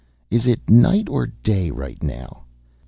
[0.31, 2.45] "Is it night or day right now?"